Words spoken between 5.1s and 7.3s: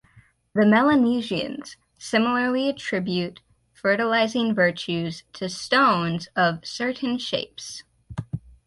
to stones of certain